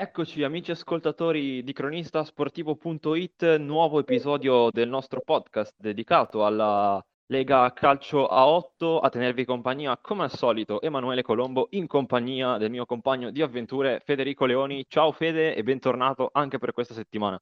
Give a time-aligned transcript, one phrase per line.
[0.00, 9.00] Eccoci amici ascoltatori di cronistasportivo.it, nuovo episodio del nostro podcast dedicato alla Lega Calcio A8,
[9.02, 14.00] a tenervi compagnia come al solito Emanuele Colombo in compagnia del mio compagno di avventure
[14.04, 14.84] Federico Leoni.
[14.86, 17.36] Ciao Fede e bentornato anche per questa settimana.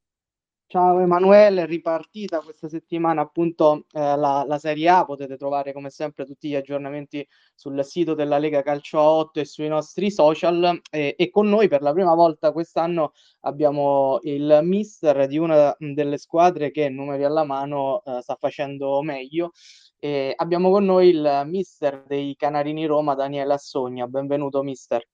[0.68, 6.24] Ciao Emanuele, ripartita questa settimana appunto eh, la, la, Serie A, potete trovare come sempre
[6.24, 7.24] tutti gli aggiornamenti
[7.54, 10.80] sul sito della Lega Calcio 8 e sui nostri social.
[10.90, 16.18] E, e con noi per la prima volta quest'anno abbiamo il mister di una delle
[16.18, 19.52] squadre che numeri alla mano eh, sta facendo meglio.
[20.00, 25.06] E abbiamo con noi il mister dei Canarini Roma Daniele Assogna, benvenuto mister.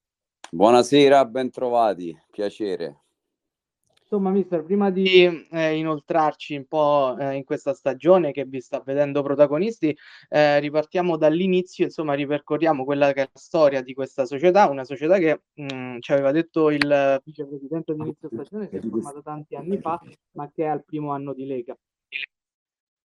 [0.50, 3.01] Buonasera, bentrovati, piacere.
[4.12, 8.82] Insomma, mister, prima di eh, inoltrarci un po' eh, in questa stagione che vi sta
[8.84, 9.96] vedendo protagonisti,
[10.28, 15.16] eh, ripartiamo dall'inizio, insomma, ripercorriamo quella che è la storia di questa società, una società
[15.16, 19.56] che mh, mm, ci aveva detto il vicepresidente di inizio stagione, si è formata tanti
[19.56, 19.98] anni fa,
[20.32, 21.74] ma che è al primo anno di Lega.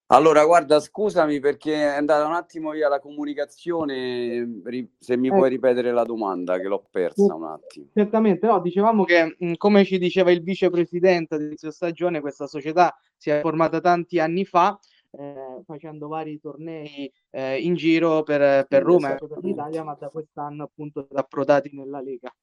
[0.09, 4.61] Allora, guarda, scusami perché è andata un attimo via la comunicazione,
[4.99, 5.31] se mi eh.
[5.31, 7.87] puoi ripetere la domanda che l'ho persa un attimo.
[7.93, 13.31] Certamente, no, dicevamo che come ci diceva il vicepresidente di inizio stagione, questa società si
[13.31, 14.79] è formata tanti anni fa,
[15.11, 20.07] eh, facendo vari tornei eh, in giro per, per Roma e per l'Italia, ma da
[20.07, 22.33] quest'anno appunto approdati nella Lega.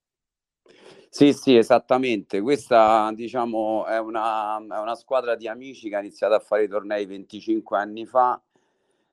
[1.17, 2.41] Sì, sì, esattamente.
[2.41, 6.69] Questa, diciamo, è una, è una squadra di amici che ha iniziato a fare i
[6.69, 8.43] tornei 25 anni fa,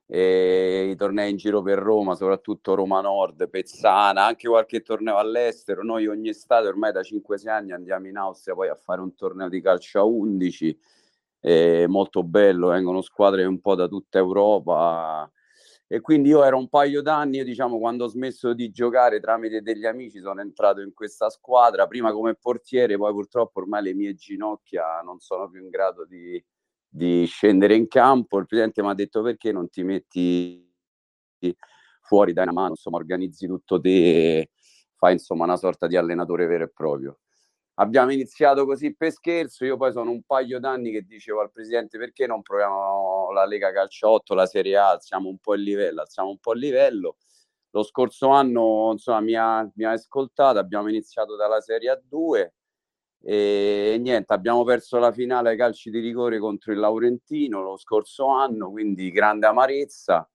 [0.08, 5.84] e i tornei in giro per Roma, soprattutto Roma Nord, Pezzana, anche qualche torneo all'estero.
[5.84, 9.48] Noi ogni estate, ormai da 5-6 anni, andiamo in Austria poi a fare un torneo
[9.48, 10.76] di calcio a 11,
[11.40, 15.30] è molto bello, vengono squadre un po' da tutta Europa
[15.94, 19.86] e quindi io ero un paio d'anni, diciamo, quando ho smesso di giocare tramite degli
[19.86, 25.02] amici sono entrato in questa squadra, prima come portiere, poi purtroppo ormai le mie ginocchia
[25.02, 26.42] non sono più in grado di,
[26.88, 28.38] di scendere in campo.
[28.39, 30.66] Il presidente mi ha detto perché non ti metti
[31.99, 34.49] fuori, dai una mano, insomma, organizzi tutto te,
[34.95, 37.20] fai insomma una sorta di allenatore vero e proprio
[37.81, 41.97] abbiamo iniziato così per scherzo, io poi sono un paio d'anni che dicevo al presidente
[41.97, 46.02] perché non proviamo la Lega Calcio 8, la Serie A, alziamo un po' il livello,
[46.02, 47.17] alziamo un po' il livello.
[47.71, 52.49] Lo scorso anno insomma, mi, ha, mi ha ascoltato, abbiamo iniziato dalla Serie A2
[53.23, 58.27] e niente, abbiamo perso la finale ai calci di rigore contro il Laurentino lo scorso
[58.27, 60.30] anno, quindi grande amarezza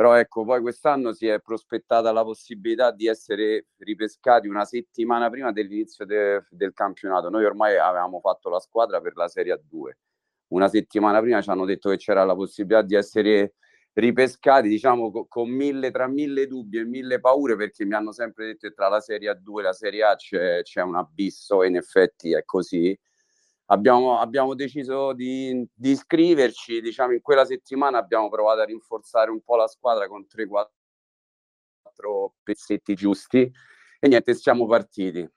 [0.00, 5.52] però ecco poi quest'anno si è prospettata la possibilità di essere ripescati una settimana prima
[5.52, 7.28] dell'inizio de- del campionato.
[7.28, 9.90] Noi ormai avevamo fatto la squadra per la Serie A2.
[10.54, 13.56] Una settimana prima ci hanno detto che c'era la possibilità di essere
[13.92, 18.46] ripescati, diciamo, co- con mille, tra mille dubbi e mille paure, perché mi hanno sempre
[18.46, 21.68] detto che tra la Serie A2 e la Serie A c'è, c'è un abisso, e
[21.68, 22.98] in effetti è così
[23.70, 29.40] abbiamo, abbiamo deciso di, di, iscriverci, diciamo in quella settimana abbiamo provato a rinforzare un
[29.42, 30.68] po' la squadra con 3-4
[32.42, 33.50] pezzetti giusti
[34.00, 35.28] e niente, siamo partiti.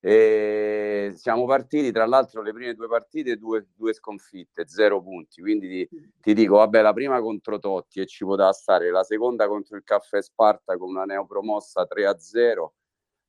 [0.00, 5.88] E siamo partiti, tra l'altro le prime due partite, due, due sconfitte, zero punti, quindi
[5.88, 9.76] ti, ti, dico, vabbè, la prima contro Totti e ci poteva stare, la seconda contro
[9.78, 12.66] il Caffè Sparta con una neopromossa 3-0,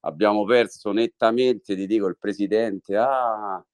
[0.02, 3.66] abbiamo perso nettamente, ti dico, il presidente, ah,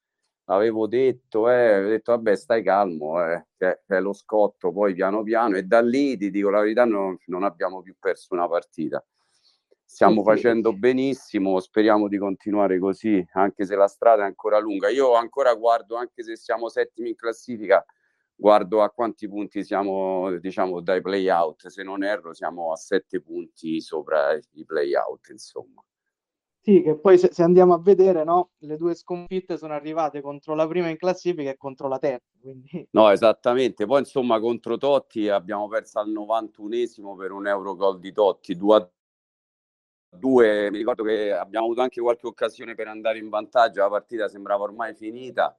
[0.51, 5.23] avevo detto, eh, avevo detto vabbè stai calmo, eh, che è lo scotto poi piano
[5.23, 9.03] piano e da lì ti dico la verità non, non abbiamo più perso una partita.
[9.84, 10.78] Stiamo sì, facendo sì.
[10.78, 14.88] benissimo, speriamo di continuare così, anche se la strada è ancora lunga.
[14.90, 17.84] Io ancora guardo, anche se siamo settimi in classifica,
[18.34, 21.67] guardo a quanti punti siamo, diciamo, dai play out.
[21.67, 25.84] Se non erro, siamo a sette punti sopra i play out, insomma.
[26.63, 30.53] Sì, che poi se, se andiamo a vedere, no, le due sconfitte sono arrivate contro
[30.53, 32.29] la prima in classifica e contro la terza.
[32.39, 32.88] Quindi...
[32.91, 33.88] No, esattamente.
[33.88, 38.75] Poi insomma contro Totti abbiamo perso al 91esimo per un euro gol di Totti, 2
[38.75, 38.89] a
[40.17, 40.69] 2.
[40.69, 44.63] Mi ricordo che abbiamo avuto anche qualche occasione per andare in vantaggio, la partita sembrava
[44.63, 45.58] ormai finita.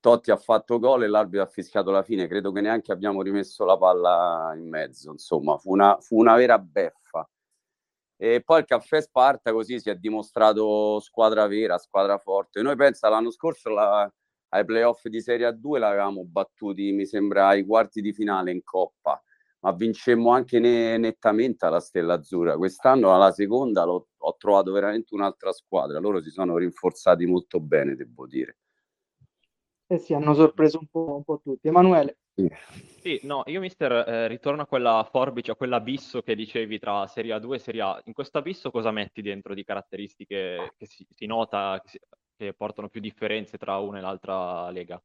[0.00, 2.26] Totti ha fatto gol e l'arbitro ha fischiato la fine.
[2.26, 5.12] Credo che neanche abbiamo rimesso la palla in mezzo.
[5.12, 7.26] Insomma, fu una, fu una vera beffa.
[8.22, 12.62] E poi il Caffè Sparta così si è dimostrato squadra vera, squadra forte.
[12.62, 14.08] Noi pensa l'anno scorso la,
[14.50, 19.20] ai playoff di Serie A2 l'avevamo battuti, mi sembra, ai quarti di finale in Coppa,
[19.62, 22.56] ma vincemmo anche ne, nettamente alla Stella Azzurra.
[22.56, 25.98] Quest'anno alla seconda l'ho, ho trovato veramente un'altra squadra.
[25.98, 28.58] Loro si sono rinforzati molto bene, devo dire.
[29.88, 31.66] Eh sì, hanno sorpreso un po', un po tutti.
[31.66, 32.18] Emanuele.
[32.36, 32.48] Sì,
[33.22, 37.54] no, io mister eh, ritorno a quella forbice, a quell'abisso che dicevi tra Serie A2
[37.54, 38.02] e Serie A.
[38.04, 42.00] In questo abisso cosa metti dentro di caratteristiche che si, si nota, che, si,
[42.36, 45.02] che portano più differenze tra una e l'altra lega?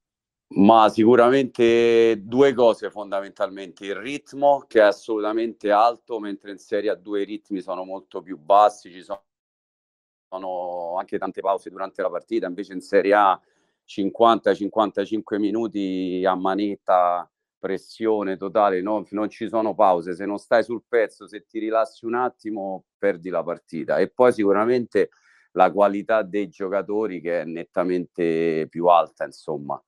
[0.50, 6.96] Ma sicuramente due cose fondamentalmente, il ritmo che è assolutamente alto, mentre in Serie A
[6.96, 12.74] due ritmi sono molto più bassi, ci sono anche tante pause durante la partita, invece
[12.74, 13.42] in Serie A
[13.86, 17.30] 50-55 minuti a manetta,
[17.60, 19.06] pressione totale, no?
[19.12, 23.30] non ci sono pause, se non stai sul pezzo, se ti rilassi un attimo, perdi
[23.30, 23.98] la partita.
[23.98, 25.10] E poi sicuramente
[25.52, 29.82] la qualità dei giocatori che è nettamente più alta, insomma.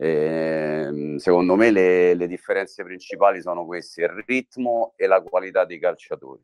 [0.00, 5.80] Eh, secondo me le, le, differenze principali sono queste, il ritmo e la qualità dei
[5.80, 6.42] calciatori.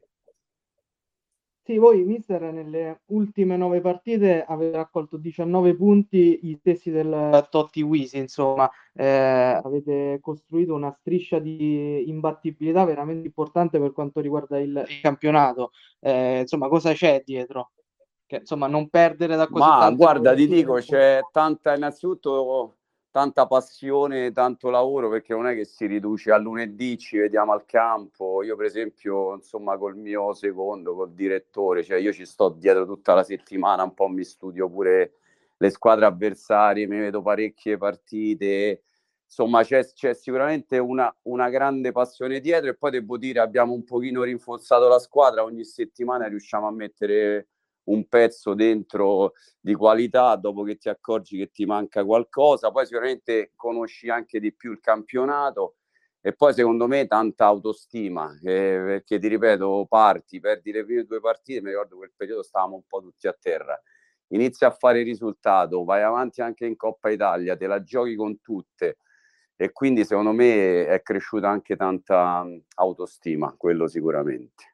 [1.66, 7.80] Sì, voi, mister, nelle ultime nove partite avete raccolto 19 punti, gli stessi del Totti
[7.80, 14.84] Wisi, insomma, eh, avete costruito una striscia di imbattibilità veramente importante per quanto riguarda il,
[14.86, 15.70] il campionato.
[16.00, 17.70] Eh, insomma, cosa c'è dietro?
[18.26, 22.74] Che, insomma, non perdere da così Ma guarda, ti dico, c'è tanta, innanzitutto
[23.14, 27.64] tanta passione, tanto lavoro, perché non è che si riduce a lunedì, ci vediamo al
[27.64, 28.42] campo.
[28.42, 33.14] Io, per esempio, insomma, col mio secondo, col direttore, cioè io ci sto dietro tutta
[33.14, 35.12] la settimana, un po' mi studio pure
[35.56, 38.82] le squadre avversarie, mi vedo parecchie partite.
[39.24, 43.84] Insomma, c'è, c'è sicuramente una, una, grande passione dietro e poi devo dire abbiamo un
[43.84, 47.46] pochino rinforzato la squadra, ogni settimana riusciamo a mettere
[47.84, 53.52] un pezzo dentro di qualità dopo che ti accorgi che ti manca qualcosa, poi sicuramente
[53.56, 55.76] conosci anche di più il campionato
[56.20, 61.20] e poi secondo me tanta autostima, eh, perché ti ripeto, parti, perdi le prime due
[61.20, 63.78] partite, mi ricordo quel periodo stavamo un po' tutti a terra,
[64.28, 68.40] inizi a fare il risultato, vai avanti anche in Coppa Italia, te la giochi con
[68.40, 68.96] tutte
[69.56, 72.44] e quindi secondo me è cresciuta anche tanta
[72.76, 74.73] autostima, quello sicuramente.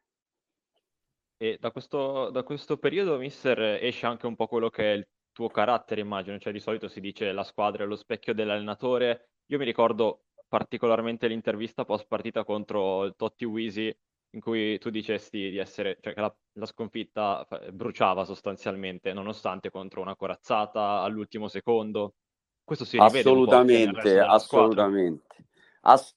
[1.43, 5.09] E da questo, da questo periodo, mister, esce anche un po' quello che è il
[5.33, 6.39] tuo carattere, immagino.
[6.39, 9.31] Cioè, di solito si dice la squadra è lo specchio dell'allenatore.
[9.47, 13.91] Io mi ricordo particolarmente l'intervista post partita contro il Totti Wisi,
[14.33, 20.03] in cui tu dicesti di essere, cioè che la, la, sconfitta bruciava sostanzialmente, nonostante contro
[20.03, 22.17] una corazzata all'ultimo secondo.
[22.63, 25.47] Questo si rivede assolutamente, assolutamente.
[25.81, 26.15] Ass-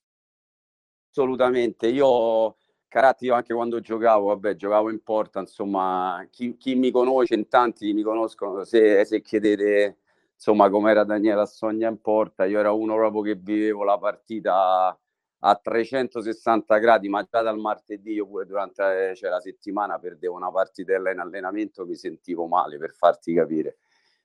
[1.11, 1.87] assolutamente.
[1.87, 2.57] Io
[2.93, 7.47] Caratti io anche quando giocavo, vabbè, giocavo in porta, insomma, chi, chi mi conosce, in
[7.47, 9.97] tanti mi conoscono, se, se chiedete
[10.35, 14.95] insomma com'era Daniele Assogna in porta, io ero uno proprio che vivevo la partita
[15.39, 20.51] a 360 gradi, ma già dal martedì io pure durante cioè, la settimana perdevo una
[20.51, 23.77] partitella in allenamento, mi sentivo male per farti capire.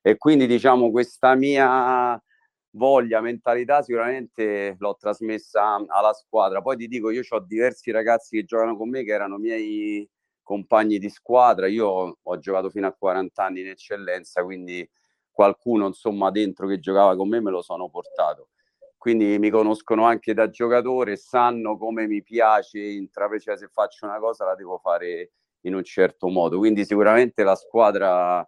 [0.02, 2.22] E quindi diciamo questa mia
[2.70, 6.62] voglia, mentalità sicuramente l'ho trasmessa alla squadra.
[6.62, 10.08] Poi ti dico, io ho diversi ragazzi che giocano con me che erano miei
[10.42, 11.66] compagni di squadra.
[11.66, 14.88] Io ho giocato fino a 40 anni in eccellenza, quindi
[15.30, 18.48] qualcuno insomma dentro che giocava con me me lo sono portato.
[18.96, 24.18] Quindi mi conoscono anche da giocatore, sanno come mi piace intraprendere, cioè se faccio una
[24.18, 25.30] cosa la devo fare
[25.62, 26.58] in un certo modo.
[26.58, 28.46] Quindi sicuramente la squadra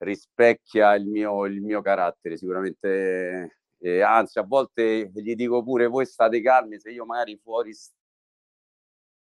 [0.00, 6.06] rispecchia il mio, il mio carattere, sicuramente, eh, anzi a volte gli dico pure voi
[6.06, 7.72] state calmi, se io magari fuori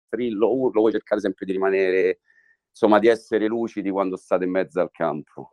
[0.06, 2.20] strillo, urlo, voi cercate sempre di rimanere,
[2.68, 5.52] insomma di essere lucidi quando state in mezzo al campo.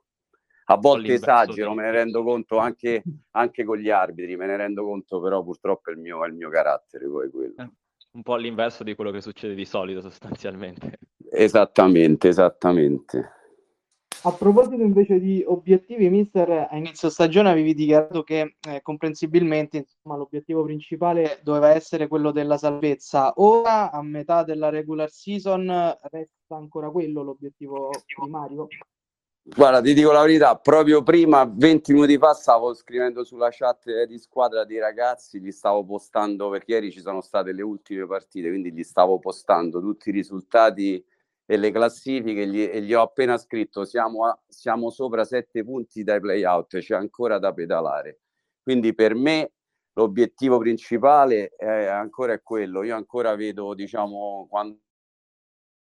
[0.65, 4.85] A volte esagero, me ne rendo conto anche, anche, con gli arbitri, me ne rendo
[4.85, 7.55] conto, però purtroppo è il mio, è il mio carattere poi quello.
[7.57, 7.69] Eh,
[8.11, 10.99] un po' all'inverso di quello che succede di solito sostanzialmente.
[11.31, 13.42] Esattamente, esattamente.
[14.25, 20.15] A proposito invece di obiettivi, mister, a inizio stagione avevi dichiarato che eh, comprensibilmente insomma,
[20.15, 23.33] l'obiettivo principale doveva essere quello della salvezza.
[23.35, 25.67] Ora, a metà della regular season,
[26.09, 28.67] resta ancora quello l'obiettivo primario?
[29.45, 34.17] Guarda, ti dico la verità, proprio prima, 20 minuti fa, stavo scrivendo sulla chat di
[34.17, 38.71] squadra dei ragazzi, gli stavo postando, perché ieri ci sono state le ultime partite, quindi
[38.71, 41.05] gli stavo postando tutti i risultati
[41.45, 46.03] e le classifiche gli, e gli ho appena scritto siamo, a, siamo sopra sette punti
[46.03, 48.19] dai playout, c'è ancora da pedalare.
[48.61, 49.51] Quindi per me
[49.93, 52.83] l'obiettivo principale è ancora quello.
[52.83, 54.79] Io ancora vedo, diciamo, quando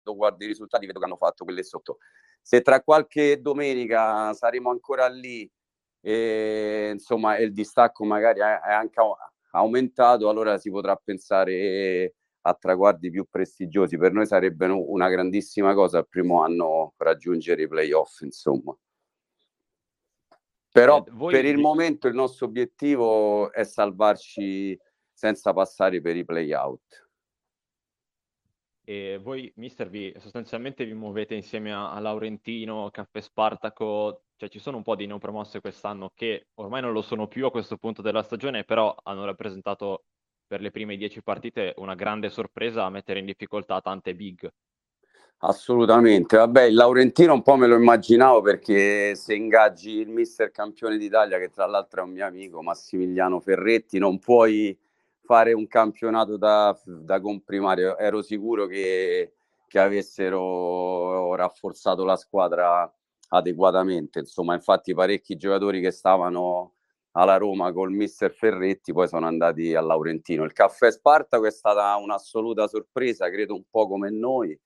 [0.03, 1.99] guardo i risultati, vedo che hanno fatto quelle sotto.
[2.43, 5.51] Se tra qualche domenica saremo ancora lì
[6.01, 9.01] e insomma il distacco magari è anche
[9.53, 12.15] aumentato, allora si potrà pensare
[12.47, 13.97] a traguardi più prestigiosi.
[13.97, 18.77] Per noi sarebbe una grandissima cosa al primo anno raggiungere i playoff, insomma.
[20.71, 24.79] Però eh, per il momento il nostro obiettivo è salvarci
[25.13, 27.09] senza passare per i playout.
[28.87, 34.59] e voi, mister, vi, sostanzialmente vi muovete insieme a, a Laurentino, Caffè Spartaco, cioè ci
[34.59, 38.03] sono un po' di neopromosse quest'anno che ormai non lo sono più a questo punto
[38.03, 40.05] della stagione, però hanno rappresentato
[40.47, 44.51] per le prime dieci partite una grande sorpresa a mettere in difficoltà tante big.
[45.39, 50.97] Assolutamente, vabbè, il Laurentino un po' me lo immaginavo perché se ingaggi il mister campione
[50.97, 54.79] d'Italia, che tra l'altro è un mio amico, Massimiliano Ferretti, non puoi
[55.21, 57.99] fare un campionato da, da comprimario.
[57.99, 59.35] Ero sicuro che,
[59.67, 62.91] che avessero rafforzato la squadra
[63.29, 64.21] adeguatamente.
[64.21, 66.74] Insomma, infatti parecchi giocatori che stavano
[67.17, 70.45] alla Roma col mister Ferretti poi sono andati al Laurentino.
[70.45, 74.59] Il caffè Spartaco è stata un'assoluta sorpresa, credo un po' come noi.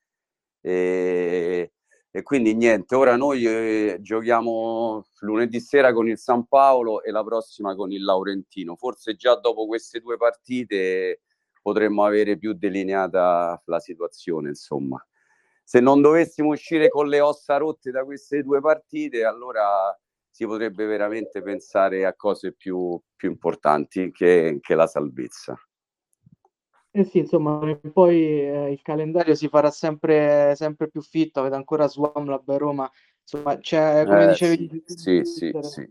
[0.61, 1.73] E,
[2.11, 7.23] e quindi niente, ora noi eh, giochiamo lunedì sera con il San Paolo e la
[7.23, 8.76] prossima con il Laurentino.
[8.76, 11.21] Forse già dopo queste due partite
[11.61, 15.05] potremmo avere più delineata la situazione, insomma.
[15.62, 19.95] Se non dovessimo uscire con le ossa rotte da queste due partite, allora
[20.38, 25.61] si potrebbe veramente pensare a cose più, più importanti che, che la salvezza.
[26.92, 27.59] Eh sì, insomma,
[27.92, 32.88] poi eh, il calendario si farà sempre, sempre più fitto, avete ancora Swamlab Roma,
[33.21, 35.88] insomma, c'è, come eh, dicevi, sì, sì, sì,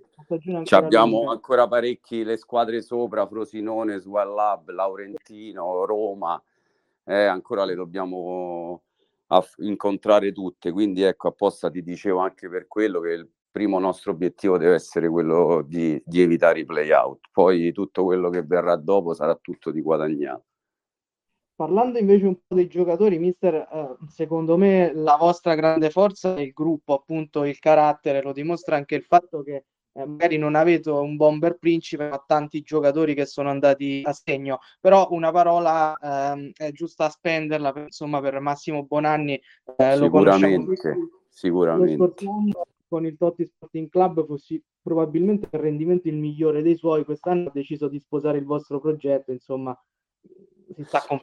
[0.64, 0.76] sì.
[0.76, 1.32] abbiamo lunga.
[1.32, 6.42] ancora parecchi le squadre sopra, Frosinone, Swallab, Laurentino, Roma,
[7.04, 8.84] eh, ancora le dobbiamo
[9.58, 14.60] incontrare tutte, quindi ecco, apposta ti dicevo anche per quello che il primo nostro obiettivo
[14.60, 19.36] deve essere quello di, di evitare i play-out, poi tutto quello che verrà dopo sarà
[19.36, 20.44] tutto di guadagnato.
[21.56, 26.42] Parlando invece un po' dei giocatori, mister, eh, secondo me la vostra grande forza è
[26.42, 30.92] il gruppo, appunto il carattere, lo dimostra anche il fatto che eh, magari non avete
[30.92, 36.52] un bomber principe, ma tanti giocatori che sono andati a segno, però una parola ehm,
[36.56, 39.42] è giusta a spenderla, per, insomma, per Massimo Bonanni,
[39.78, 40.76] eh, lo sicuramente,
[41.28, 42.14] sicuramente.
[42.88, 47.52] Con il Totti Sporting Club fossi probabilmente il rendimento il migliore dei suoi, quest'anno ha
[47.54, 49.78] deciso di sposare il vostro progetto, insomma,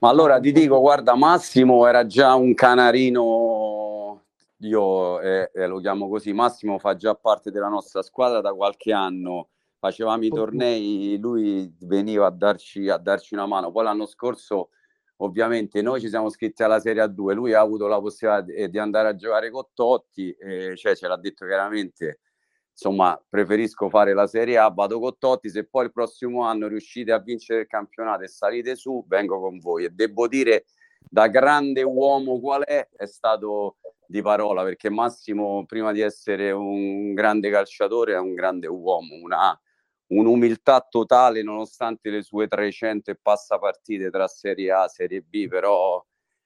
[0.00, 4.23] Ma allora ti dico, guarda, Massimo era già un canarino,
[4.59, 8.92] io eh, eh, lo chiamo così, Massimo fa già parte della nostra squadra da qualche
[8.92, 14.71] anno, facevamo i tornei, lui veniva a darci, a darci una mano, poi l'anno scorso
[15.18, 18.78] ovviamente noi ci siamo iscritti alla Serie A2, lui ha avuto la possibilità di, di
[18.78, 22.21] andare a giocare con Totti, eh, cioè ce l'ha detto chiaramente,
[22.71, 27.12] insomma, preferisco fare la Serie A, vado con Totti, se poi il prossimo anno riuscite
[27.12, 29.85] a vincere il campionato e salite su, vengo con voi.
[29.85, 30.64] E devo dire,
[30.99, 37.14] da grande uomo qual è, è stato di parola, perché Massimo, prima di essere un
[37.14, 39.59] grande calciatore, è un grande uomo, una,
[40.18, 45.49] un'umiltà totale nonostante le sue 300 e passa partite tra Serie A e Serie B,
[45.49, 46.04] però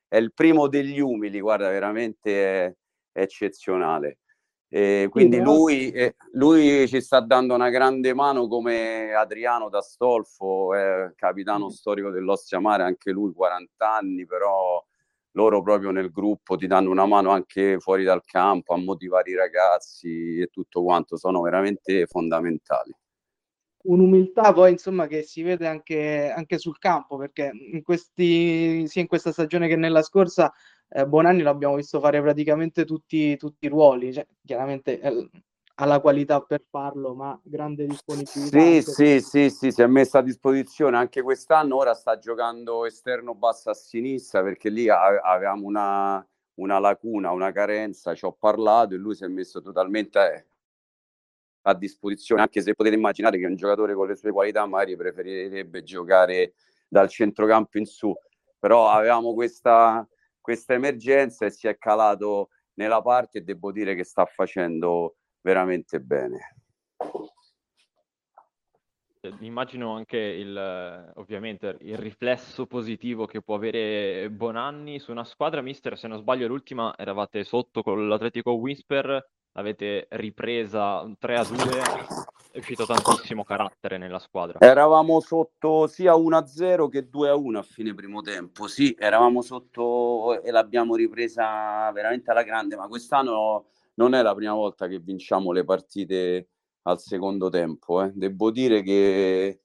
[0.08, 2.74] è il primo degli umili, guarda, veramente è,
[3.12, 4.18] è eccezionale.
[4.70, 11.12] E quindi lui, eh, lui, ci sta dando una grande mano come Adriano D'Astolfo, eh,
[11.16, 14.84] capitano storico dell'Ostia Mare, anche lui 40 anni, però
[15.32, 19.36] loro proprio nel gruppo ti danno una mano anche fuori dal campo a motivare i
[19.36, 22.94] ragazzi e tutto quanto, sono veramente fondamentali.
[23.88, 29.06] Un'umiltà poi insomma che si vede anche, anche sul campo perché in questi, sia in
[29.06, 30.52] questa stagione che nella scorsa
[30.90, 35.30] eh, Bonanni l'abbiamo visto fare praticamente tutti, tutti i ruoli, cioè, chiaramente eh,
[35.76, 38.58] ha la qualità per farlo, ma grande disponibilità.
[38.58, 43.34] Sì, sì, sì, sì, si è messa a disposizione anche quest'anno, ora sta giocando esterno
[43.34, 46.26] basso a sinistra perché lì avevamo una,
[46.56, 50.46] una lacuna, una carenza, ci ho parlato e lui si è messo totalmente
[51.62, 55.82] a disposizione, anche se potete immaginare che un giocatore con le sue qualità magari preferirebbe
[55.82, 56.54] giocare
[56.88, 58.14] dal centrocampo in su,
[58.58, 60.06] però avevamo questa,
[60.40, 66.00] questa emergenza e si è calato nella parte e devo dire che sta facendo veramente
[66.00, 66.54] bene.
[69.20, 75.60] Eh, immagino anche il, ovviamente il riflesso positivo che può avere Bonanni su una squadra,
[75.60, 81.56] mister, se non sbaglio l'ultima eravate sotto con l'Atletico Whisper l'avete ripresa 3 a 2,
[82.52, 84.58] è uscito tantissimo carattere nella squadra.
[84.60, 88.94] Eravamo sotto sia 1 a 0 che 2 a 1 a fine primo tempo, sì,
[88.98, 94.86] eravamo sotto e l'abbiamo ripresa veramente alla grande, ma quest'anno non è la prima volta
[94.86, 96.48] che vinciamo le partite
[96.82, 98.02] al secondo tempo.
[98.02, 98.12] Eh.
[98.14, 99.60] Devo dire che,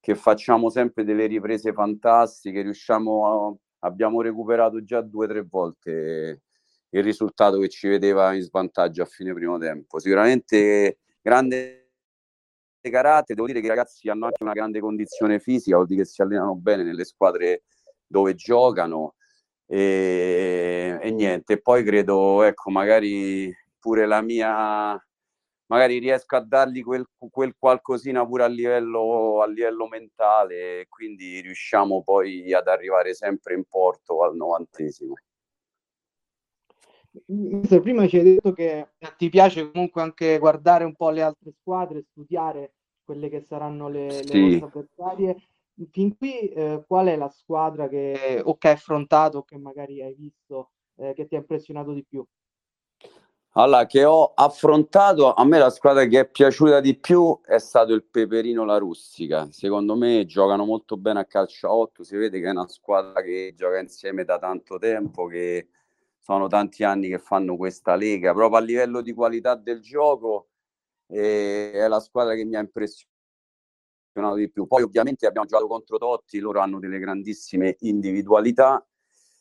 [0.00, 3.56] che facciamo sempre delle riprese fantastiche, riusciamo a,
[3.86, 6.42] abbiamo recuperato già due o tre volte
[6.90, 9.98] il risultato che ci vedeva in svantaggio a fine primo tempo.
[9.98, 11.88] Sicuramente grande
[12.90, 16.08] carattere, devo dire che i ragazzi hanno anche una grande condizione fisica, vuol dire che
[16.08, 17.64] si allenano bene nelle squadre
[18.06, 19.14] dove giocano
[19.66, 25.00] e, e niente, poi credo, ecco, magari pure la mia
[25.66, 32.02] magari riesco a dargli quel, quel qualcosina pure a livello, a livello mentale quindi riusciamo
[32.02, 35.14] poi ad arrivare sempre in porto al novantesimo.
[37.82, 42.04] Prima ci hai detto che ti piace comunque anche guardare un po' le altre squadre,
[42.10, 44.32] studiare quelle che saranno le, sì.
[44.32, 45.36] le vostre avversarie.
[45.90, 50.02] Fin qui eh, qual è la squadra che o che hai affrontato o che magari
[50.02, 52.24] hai visto eh, che ti ha impressionato di più?
[53.52, 57.92] Allora, che ho affrontato, a me la squadra che è piaciuta di più è stato
[57.92, 59.48] il Peperino La Rustica.
[59.50, 63.20] Secondo me giocano molto bene a calcio a 8, si vede che è una squadra
[63.22, 65.68] che gioca insieme da tanto tempo, che
[66.28, 68.34] sono tanti anni che fanno questa lega.
[68.34, 70.48] Proprio a livello di qualità del gioco
[71.06, 73.08] eh, è la squadra che mi ha impressionato
[74.36, 74.66] di più.
[74.66, 78.84] Poi ovviamente abbiamo giocato contro Totti, loro hanno delle grandissime individualità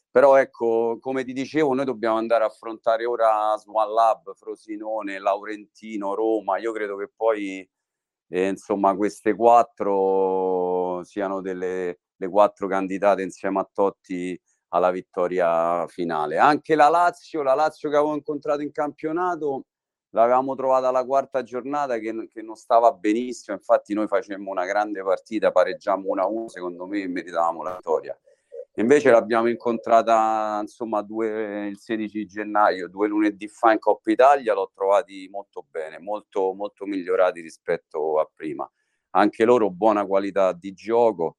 [0.09, 6.15] però ecco, come ti dicevo, noi dobbiamo andare a affrontare ora Swan Lab, Frosinone, Laurentino,
[6.15, 6.57] Roma.
[6.57, 7.69] Io credo che poi,
[8.29, 16.37] eh, insomma, queste quattro siano delle le quattro candidate insieme a Totti alla vittoria finale.
[16.37, 19.65] Anche la Lazio, la Lazio che avevo incontrato in campionato,
[20.09, 23.55] l'avevamo trovata alla quarta giornata che, che non stava benissimo.
[23.57, 26.45] Infatti, noi facemmo una grande partita, pareggiamo 1-1.
[26.47, 28.17] Secondo me meritavamo la vittoria.
[28.79, 34.69] Invece l'abbiamo incontrata insomma due, il 16 gennaio, due lunedì fa in Coppa Italia, l'ho
[34.71, 38.69] trovati molto bene, molto, molto migliorati rispetto a prima.
[39.11, 41.37] Anche loro buona qualità di gioco.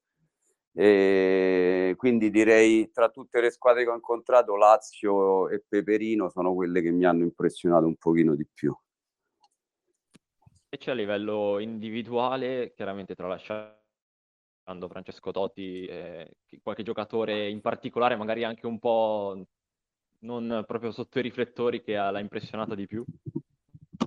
[0.81, 6.81] E quindi direi tra tutte le squadre che ho incontrato Lazio e Peperino sono quelle
[6.81, 8.73] che mi hanno impressionato un pochino di più.
[10.69, 13.75] E c'è a livello individuale, chiaramente tralasciando
[14.87, 19.45] Francesco Totti, eh, qualche giocatore in particolare, magari anche un po'
[20.19, 23.03] non proprio sotto i riflettori, che l'ha impressionato di più?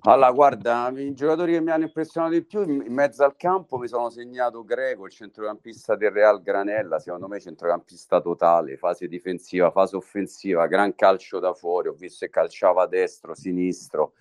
[0.01, 3.87] Allora, guarda, i giocatori che mi hanno impressionato di più in mezzo al campo mi
[3.87, 9.95] sono segnato Greco, il centrocampista del Real Granella, secondo me centrocampista totale, fase difensiva, fase
[9.95, 14.15] offensiva, gran calcio da fuori, ho visto che calciava destro, sinistro,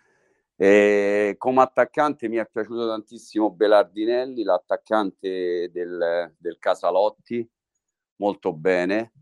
[0.56, 7.50] e come attaccante mi è piaciuto tantissimo Belardinelli, l'attaccante del, del Casalotti,
[8.18, 9.14] molto bene.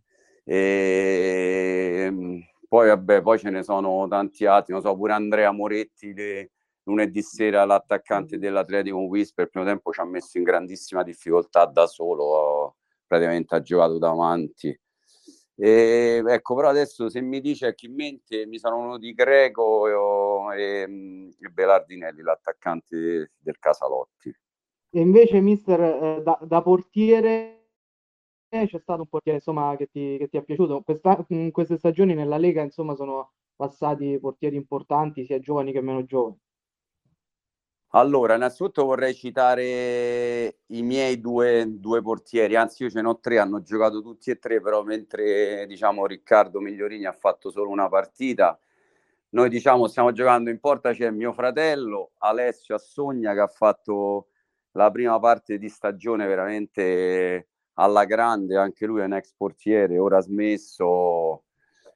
[0.44, 2.12] E
[2.70, 6.52] poi, vabbè, poi ce ne sono tanti altri, non so, pure Andrea Moretti, le,
[6.84, 11.86] lunedì sera l'attaccante dell'Atletico Whisper, il primo tempo ci ha messo in grandissima difficoltà da
[11.86, 14.80] solo, praticamente ha giocato davanti.
[15.56, 20.58] E, ecco, però adesso se mi dice chi in mente mi sono venuti Greco e,
[20.58, 24.34] e, e Belardinelli, l'attaccante del Casalotti.
[24.92, 27.59] E invece, mister, eh, da, da, portiere
[28.50, 30.82] c'è stato un portiere insomma, che, ti, che ti è piaciuto.
[30.82, 36.04] Questa, in queste stagioni nella Lega insomma, sono passati portieri importanti, sia giovani che meno
[36.04, 36.38] giovani.
[37.94, 43.40] Allora, innanzitutto vorrei citare i miei due, due, portieri, anzi io ce ne ho tre,
[43.40, 48.60] hanno giocato tutti e tre, però mentre diciamo Riccardo Migliorini ha fatto solo una partita,
[49.30, 54.28] noi diciamo stiamo giocando in porta, c'è mio fratello Alessio Assogna che ha fatto
[54.74, 57.48] la prima parte di stagione veramente
[57.80, 61.44] alla grande, anche lui è un ex portiere, ora smesso,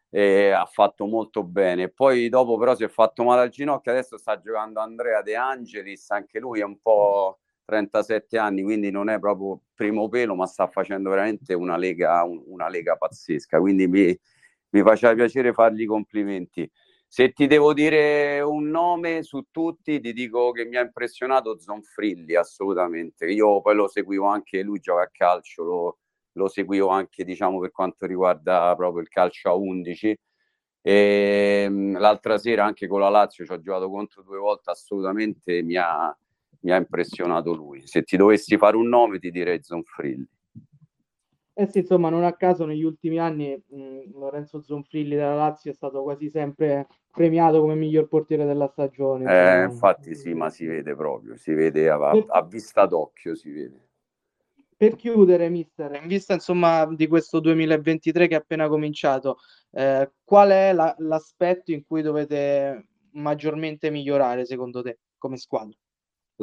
[0.09, 1.89] e ha fatto molto bene.
[1.89, 6.09] Poi dopo però si è fatto male al ginocchio, adesso sta giocando Andrea De Angelis,
[6.11, 10.67] anche lui è un po' 37 anni, quindi non è proprio primo pelo, ma sta
[10.67, 14.17] facendo veramente una lega, una lega pazzesca, quindi mi,
[14.69, 16.69] mi faceva piacere fargli i complimenti.
[17.15, 22.33] Se ti devo dire un nome su tutti, ti dico che mi ha impressionato Zonfrilli,
[22.33, 23.27] assolutamente.
[23.27, 25.97] Io poi lo seguivo anche, lui gioca a calcio, lo,
[26.31, 30.07] lo seguivo anche diciamo, per quanto riguarda proprio il calcio a 11.
[30.81, 35.61] E, ehm, l'altra sera anche con la Lazio ci ho giocato contro due volte, assolutamente
[35.61, 36.17] mi ha,
[36.61, 37.85] mi ha impressionato lui.
[37.85, 40.27] Se ti dovessi fare un nome ti direi Zonfrilli.
[41.55, 45.73] Eh sì, insomma, non a caso negli ultimi anni mh, Lorenzo Zonfrilli della Lazio è
[45.73, 49.25] stato quasi sempre premiato come miglior portiere della stagione.
[49.25, 53.87] Eh, infatti sì, ma si vede proprio, si vede a, a vista d'occhio, si vede
[54.75, 59.37] per chiudere, mister, in vista insomma di questo 2023 che è appena cominciato,
[59.71, 65.77] eh, qual è la, l'aspetto in cui dovete maggiormente migliorare secondo te come squadra?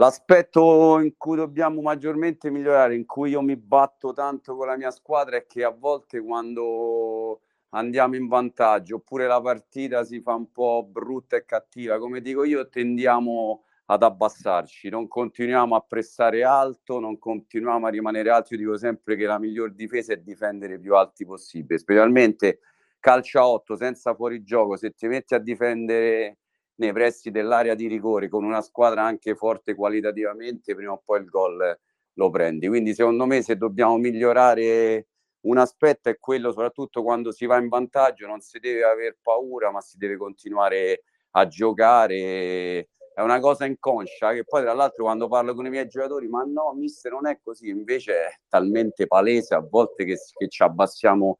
[0.00, 4.90] L'aspetto in cui dobbiamo maggiormente migliorare, in cui io mi batto tanto con la mia
[4.90, 10.50] squadra, è che a volte quando andiamo in vantaggio oppure la partita si fa un
[10.52, 16.98] po' brutta e cattiva, come dico io, tendiamo ad abbassarci, non continuiamo a pressare alto,
[16.98, 18.54] non continuiamo a rimanere alti.
[18.54, 22.60] Io dico sempre che la miglior difesa è difendere più alti possibile, specialmente
[22.98, 26.38] calcia 8 senza fuorigioco, se ti metti a difendere
[26.80, 31.26] nei pressi dell'area di rigore con una squadra anche forte qualitativamente, prima o poi il
[31.26, 31.78] gol
[32.14, 32.68] lo prendi.
[32.68, 35.06] Quindi secondo me se dobbiamo migliorare
[35.42, 39.70] un aspetto è quello, soprattutto quando si va in vantaggio, non si deve aver paura,
[39.70, 42.88] ma si deve continuare a giocare.
[43.14, 46.42] È una cosa inconscia che poi tra l'altro quando parlo con i miei giocatori, ma
[46.44, 51.38] no, mister non è così, invece è talmente palese a volte che, che ci abbassiamo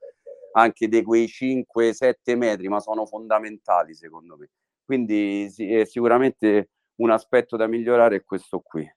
[0.53, 4.48] anche di quei 5-7 metri, ma sono fondamentali secondo me.
[4.90, 8.92] Quindi sì, è sicuramente un aspetto da migliorare è questo qui.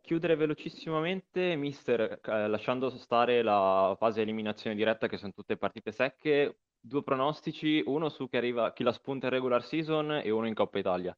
[0.00, 6.56] Chiudere velocissimamente, mister, eh, lasciando stare la fase eliminazione diretta che sono tutte partite secche,
[6.80, 10.54] due pronostici, uno su chi, arriva, chi la spunta in regular season e uno in
[10.54, 11.16] Coppa Italia.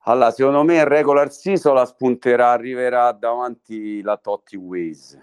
[0.00, 5.18] Allora, secondo me in regular season la spunterà, arriverà davanti la Totti Ways.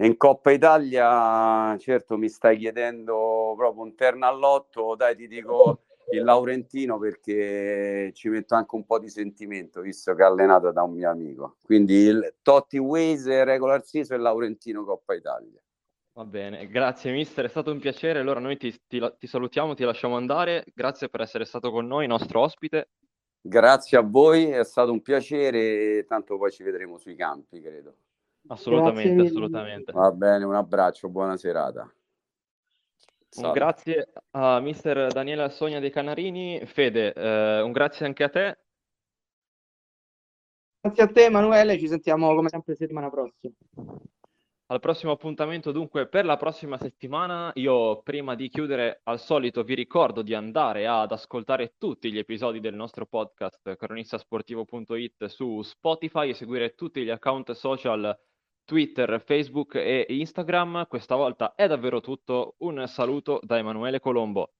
[0.00, 6.22] In Coppa Italia, certo mi stai chiedendo proprio un terno all'otto, dai ti dico il
[6.22, 10.92] Laurentino perché ci metto anche un po' di sentimento visto che è allenato da un
[10.92, 11.56] mio amico.
[11.62, 15.60] Quindi il Totti Ways, regular season e Laurentino Coppa Italia.
[16.12, 18.18] Va bene, grazie mister, è stato un piacere.
[18.18, 20.64] Allora noi ti, ti, ti, salutiamo, ti lasciamo andare.
[20.74, 22.90] Grazie per essere stato con noi, nostro ospite.
[23.40, 27.94] Grazie a voi, è stato un piacere, tanto poi ci vedremo sui campi, credo.
[28.48, 29.92] Assolutamente, assolutamente.
[29.92, 31.90] Va bene, un abbraccio, buona serata.
[33.36, 36.60] Un grazie a mister Daniele Sogna dei Canarini.
[36.66, 38.58] Fede, eh, un grazie anche a te.
[40.80, 43.52] Grazie a te Emanuele, ci sentiamo come sempre settimana prossima.
[44.70, 47.50] Al prossimo appuntamento dunque per la prossima settimana.
[47.54, 52.60] Io prima di chiudere al solito vi ricordo di andare ad ascoltare tutti gli episodi
[52.60, 58.16] del nostro podcast cronistasportivo.it su Spotify e seguire tutti gli account social
[58.70, 60.86] Twitter, Facebook e Instagram.
[60.86, 62.54] Questa volta è davvero tutto.
[62.58, 64.52] Un saluto da Emanuele Colombo.